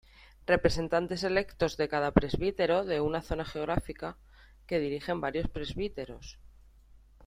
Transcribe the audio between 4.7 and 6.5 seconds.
dirigen varios presbíteros.